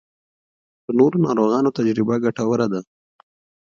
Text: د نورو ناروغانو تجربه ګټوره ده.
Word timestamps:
د 0.85 0.87
نورو 0.99 1.17
ناروغانو 1.25 1.75
تجربه 1.77 2.15
ګټوره 2.23 2.67
ده. 2.73 2.81